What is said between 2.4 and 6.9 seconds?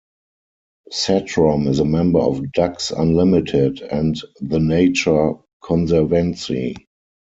Ducks Unlimited and the Nature Conservancy.